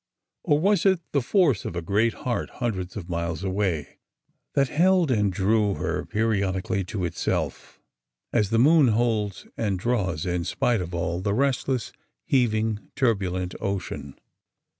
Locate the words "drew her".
5.31-6.05